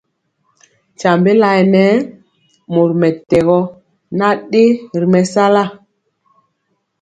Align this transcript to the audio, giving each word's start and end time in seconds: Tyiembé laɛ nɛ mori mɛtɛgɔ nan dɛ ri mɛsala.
Tyiembé 0.97 1.31
laɛ 1.41 1.55
nɛ 1.73 1.83
mori 2.73 2.95
mɛtɛgɔ 3.01 3.59
nan 4.17 4.35
dɛ 4.51 4.63
ri 5.01 5.07
mɛsala. 5.13 5.63